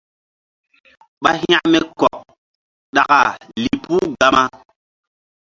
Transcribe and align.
Ɓa 1.21 1.31
hȩkme 1.41 1.79
kɔk 1.99 2.19
ɗaka 2.95 3.19
lih 3.61 3.75
puh 3.83 4.05
Gama. 4.19 4.43